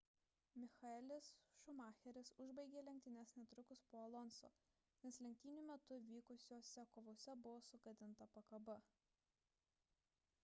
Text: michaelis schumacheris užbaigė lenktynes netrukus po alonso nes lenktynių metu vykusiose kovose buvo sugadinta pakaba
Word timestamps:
michaelis 0.59 1.27
schumacheris 1.55 2.31
užbaigė 2.45 2.81
lenktynes 2.87 3.33
netrukus 3.41 3.83
po 3.91 3.99
alonso 4.05 4.49
nes 5.03 5.19
lenktynių 5.25 5.65
metu 5.67 5.97
vykusiose 6.07 6.85
kovose 6.95 7.35
buvo 7.43 7.59
sugadinta 7.67 8.27
pakaba 8.39 8.79